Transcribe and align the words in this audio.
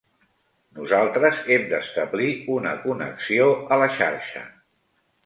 Nosaltres 0.77 1.41
hem 1.55 1.67
d'establir 1.73 2.29
una 2.55 2.71
connexió 2.87 3.51
a 3.77 3.79
la 3.83 3.91
xarxa. 3.99 4.43